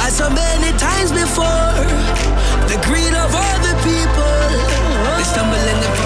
as 0.00 0.16
so 0.16 0.30
many 0.30 0.72
times 0.80 1.12
before. 1.12 1.76
The 2.72 2.80
greed 2.88 3.12
of 3.12 3.28
all 3.28 3.58
the 3.60 3.76
people. 3.84 4.40
They 5.20 5.26
stumble 5.28 5.60
and 5.60 6.01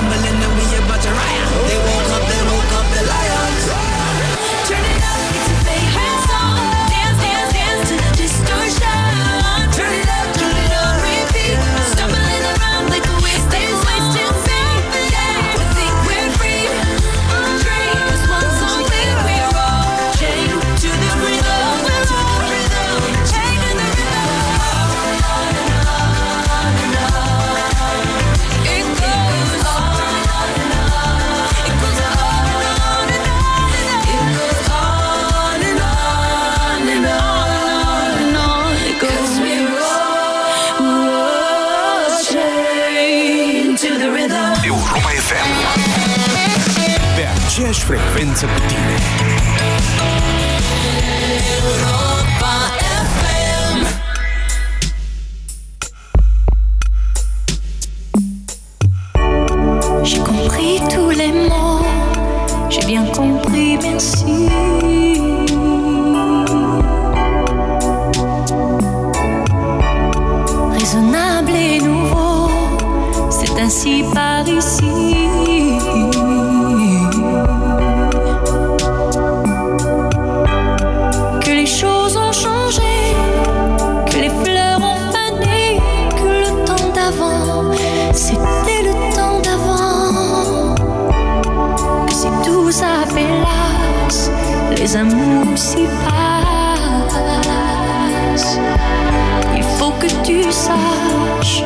il 99.57 99.63
faut 99.63 99.93
que 100.01 100.07
tu 100.25 100.51
saches. 100.51 101.63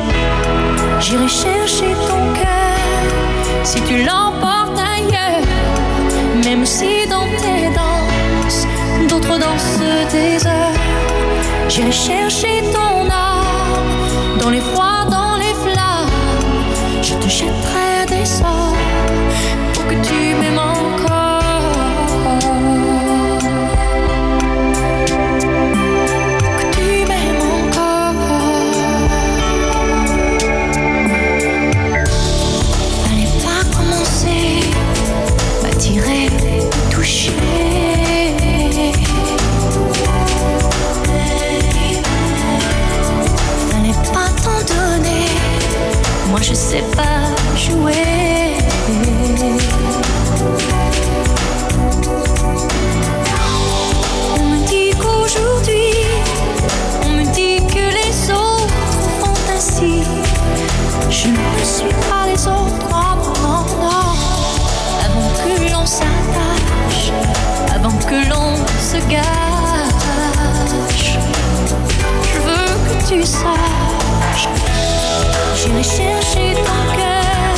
J'irai 0.99 1.27
chercher 1.27 1.91
ton 2.07 2.21
cœur 2.39 2.61
si 3.63 3.81
tu 3.81 4.03
l'emportes 4.03 4.79
ailleurs, 4.79 5.45
même 6.43 6.65
si 6.65 7.07
dans 7.09 7.27
tes 7.41 7.69
danses, 7.79 8.67
d'autres 9.09 9.37
dansent 9.39 10.11
des 10.11 10.45
heures. 10.45 10.79
J'irai 11.69 11.91
chercher 11.91 12.61
ton 12.73 13.09
âme 13.09 14.39
dans 14.39 14.49
les 14.49 14.61
froids. 14.61 14.90
J'irai 75.71 75.83
chercher 75.83 76.53
ton 76.55 76.97
cœur 76.97 77.55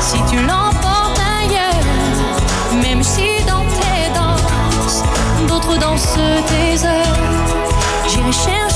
si 0.00 0.18
tu 0.28 0.42
l'emportes 0.42 1.20
ailleurs. 1.40 2.82
Même 2.82 3.02
si 3.04 3.44
dans 3.46 3.64
tes 3.78 4.10
danses, 4.12 5.04
d'autres 5.46 5.78
dansent 5.78 6.18
tes 6.48 6.84
heures. 6.84 7.16
J'irai 8.08 8.32
chercher 8.32 8.73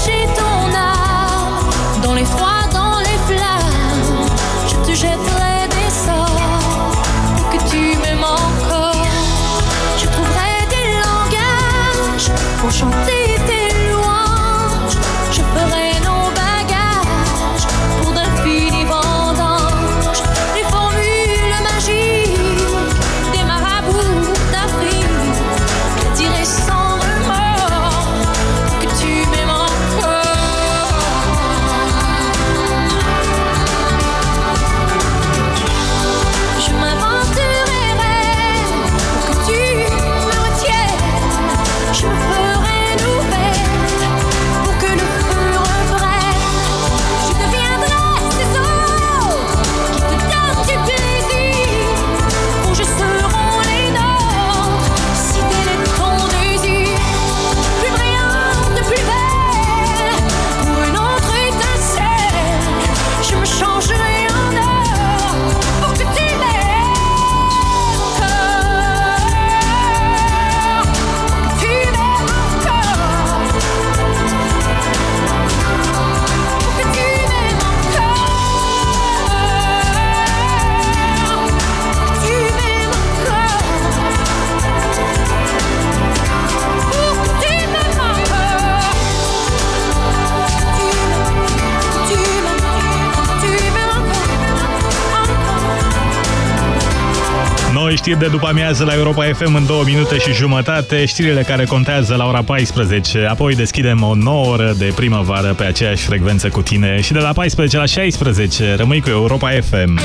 știri 98.08 98.24
de 98.24 98.36
după 98.36 98.46
amiază 98.46 98.84
la 98.84 98.94
Europa 98.94 99.24
FM 99.24 99.54
în 99.54 99.66
2 99.66 99.82
minute 99.84 100.18
și 100.18 100.32
jumătate, 100.32 101.04
știrile 101.04 101.42
care 101.42 101.64
contează 101.64 102.14
la 102.14 102.26
ora 102.26 102.42
14, 102.42 103.26
apoi 103.30 103.54
deschidem 103.54 104.02
o 104.02 104.14
nouă 104.14 104.46
oră 104.46 104.74
de 104.78 104.92
primăvară 104.94 105.54
pe 105.54 105.64
aceeași 105.64 106.04
frecvență 106.04 106.48
cu 106.48 106.62
tine 106.62 107.00
și 107.00 107.12
de 107.12 107.18
la 107.18 107.32
14 107.32 107.76
la 107.76 107.84
16 107.84 108.74
rămâi 108.74 109.00
cu 109.00 109.08
Europa 109.08 109.50
FM. 109.50 109.98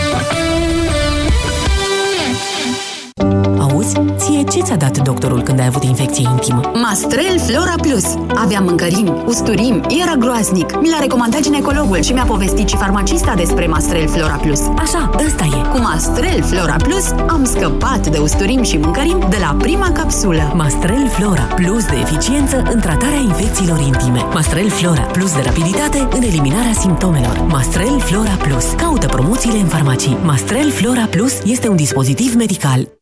Auzi, 3.83 4.15
ție 4.17 4.43
ce 4.43 4.61
ți-a 4.61 4.75
dat 4.75 4.97
doctorul 4.97 5.41
când 5.41 5.59
ai 5.59 5.65
avut 5.65 5.83
infecție 5.83 6.27
intimă? 6.31 6.71
Mastrel 6.73 7.39
Flora 7.39 7.73
Plus. 7.81 8.05
Aveam 8.35 8.63
mâncărim, 8.63 9.23
usturim, 9.25 9.83
era 10.01 10.15
groaznic. 10.15 10.79
Mi 10.81 10.89
l-a 10.89 10.99
recomandat 10.99 11.41
ginecologul 11.41 12.01
și 12.01 12.13
mi-a 12.13 12.23
povestit 12.23 12.67
și 12.67 12.77
farmacista 12.77 13.33
despre 13.35 13.67
Mastrel 13.67 14.07
Flora 14.07 14.35
Plus. 14.35 14.59
Așa, 14.77 15.11
ăsta 15.25 15.43
e. 15.43 15.67
Cu 15.71 15.77
Mastrel 15.77 16.43
Flora 16.43 16.75
Plus 16.75 17.11
am 17.27 17.45
scăpat 17.45 18.07
de 18.07 18.17
usturim 18.17 18.63
și 18.63 18.77
mâncărim 18.77 19.25
de 19.29 19.37
la 19.39 19.55
prima 19.59 19.91
capsulă. 19.91 20.53
Mastrel 20.55 21.09
Flora 21.09 21.43
Plus 21.55 21.85
de 21.85 21.95
eficiență 22.01 22.63
în 22.73 22.79
tratarea 22.79 23.19
infecțiilor 23.19 23.79
intime. 23.79 24.21
Mastrel 24.33 24.69
Flora 24.69 25.01
Plus 25.01 25.33
de 25.33 25.41
rapiditate 25.45 26.07
în 26.15 26.21
eliminarea 26.21 26.73
simptomelor. 26.73 27.45
Mastrel 27.47 27.99
Flora 27.99 28.35
Plus. 28.43 28.65
Caută 28.77 29.07
promoțiile 29.07 29.57
în 29.57 29.67
farmacii. 29.67 30.17
Mastrel 30.23 30.71
Flora 30.71 31.05
Plus 31.09 31.33
este 31.45 31.67
un 31.67 31.75
dispozitiv 31.75 32.35
medical. 32.35 33.01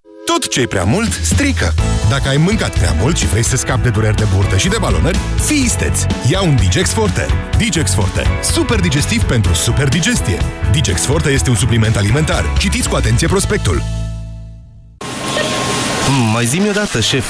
Tot 0.33 0.47
ce 0.47 0.61
e 0.61 0.65
prea 0.65 0.83
mult, 0.83 1.19
strică. 1.23 1.73
Dacă 2.09 2.29
ai 2.29 2.37
mâncat 2.37 2.77
prea 2.77 2.95
mult 2.99 3.17
și 3.17 3.27
vrei 3.27 3.43
să 3.43 3.55
scapi 3.55 3.81
de 3.81 3.89
dureri 3.89 4.15
de 4.15 4.25
burtă 4.35 4.57
și 4.57 4.67
de 4.67 4.75
balonări, 4.79 5.19
fii 5.45 5.63
isteț! 5.63 5.99
Ia 6.29 6.41
un 6.41 6.55
Digex 6.55 6.89
Forte. 6.89 7.25
Digex 7.57 7.93
Forte. 7.93 8.23
Super 8.41 8.79
digestiv 8.79 9.23
pentru 9.23 9.53
super 9.53 9.87
digestie. 9.87 10.37
Digex 10.71 11.05
Forte 11.05 11.29
este 11.29 11.49
un 11.49 11.55
supliment 11.55 11.95
alimentar. 11.95 12.45
Citiți 12.57 12.89
cu 12.89 12.95
atenție 12.95 13.27
prospectul. 13.27 13.81
Mm, 16.09 16.31
mai 16.33 16.45
zi-mi 16.45 16.69
odată, 16.69 16.99
șef. 16.99 17.25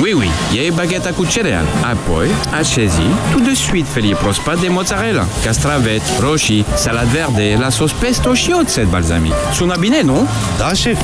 Oui, 0.00 0.12
oui, 0.12 0.30
iei 0.52 0.70
bagheta 0.70 1.10
cu 1.10 1.26
cereal. 1.26 1.64
Apoi, 1.82 2.28
așezi 2.58 3.00
tout 3.32 3.44
de 3.44 3.54
suite 3.54 3.88
felie 3.92 4.14
prospat 4.14 4.60
de 4.60 4.68
mozzarella, 4.68 5.24
castraveți, 5.44 6.10
roșii, 6.20 6.66
salad 6.76 7.06
verde, 7.06 7.56
la 7.60 7.68
sos 7.68 7.92
pesto 7.92 8.34
și 8.34 8.54
oțet 8.58 8.86
balsamic. 8.86 9.32
Sună 9.54 9.76
bine, 9.78 10.02
nu? 10.02 10.28
Da, 10.58 10.72
șef. 10.72 10.98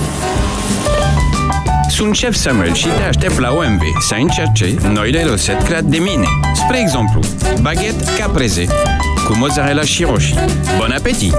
Sunt 1.95 2.15
șef 2.15 2.35
Samuel 2.35 2.75
și 2.75 2.87
te 2.87 3.03
aștept 3.03 3.39
la 3.39 3.53
OMV 3.53 3.81
să 4.01 4.15
încerce 4.15 4.75
noile 4.93 5.23
rețete 5.23 5.65
create 5.65 5.87
de 5.87 5.99
mine. 5.99 6.27
Spre 6.55 6.81
exemplu, 6.81 7.21
baguette 7.61 8.05
caprese 8.19 8.65
cu 9.27 9.37
mozzarella 9.37 9.83
și 9.83 10.03
roșii. 10.03 10.39
Bon 10.79 10.91
appetit! 10.91 11.35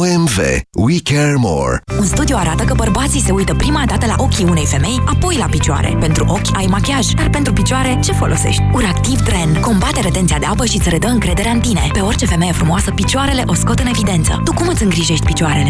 OMV. 0.00 0.38
We 0.76 1.00
care 1.02 1.34
more. 1.36 1.80
Un 1.98 2.04
studiu 2.04 2.36
arată 2.38 2.64
că 2.64 2.74
bărbații 2.74 3.20
se 3.20 3.32
uită 3.32 3.54
prima 3.54 3.82
dată 3.86 4.06
la 4.06 4.14
ochii 4.16 4.44
unei 4.44 4.66
femei, 4.66 5.02
apoi 5.06 5.36
la 5.36 5.46
picioare. 5.46 5.96
Pentru 6.00 6.24
ochi 6.28 6.56
ai 6.56 6.66
machiaj, 6.66 7.06
dar 7.06 7.30
pentru 7.30 7.52
picioare 7.52 7.98
ce 8.04 8.12
folosești? 8.12 8.62
Uractiv 8.72 9.20
Dren 9.20 9.60
combate 9.60 10.00
retenția 10.00 10.38
de 10.38 10.46
apă 10.46 10.64
și 10.64 10.76
îți 10.76 10.88
redă 10.88 11.06
încrederea 11.06 11.50
în 11.50 11.60
tine. 11.60 11.88
Pe 11.92 12.00
orice 12.00 12.26
femeie 12.26 12.52
frumoasă, 12.52 12.90
picioarele 12.90 13.42
o 13.46 13.54
scot 13.54 13.78
în 13.78 13.86
evidență. 13.86 14.40
Tu 14.44 14.52
cum 14.52 14.68
îți 14.68 14.82
îngrijești 14.82 15.24
picioarele? 15.24 15.66